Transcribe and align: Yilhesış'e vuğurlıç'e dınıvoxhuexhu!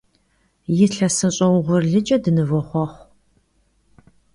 Yilhesış'e 0.77 1.47
vuğurlıç'e 1.53 2.17
dınıvoxhuexhu! 2.23 2.99